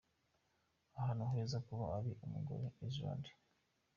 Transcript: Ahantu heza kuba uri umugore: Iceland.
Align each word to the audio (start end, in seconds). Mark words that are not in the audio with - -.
Ahantu 0.97 1.23
heza 1.31 1.57
kuba 1.67 1.85
uri 2.09 2.13
umugore: 2.25 2.65
Iceland. 2.87 3.25